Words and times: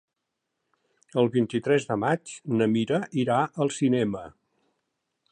El 1.23 1.27
vint-i-tres 1.35 1.85
de 1.91 1.97
maig 2.03 2.33
na 2.61 2.67
Mira 2.71 3.01
irà 3.25 3.37
al 3.65 3.71
cinema. 3.77 4.23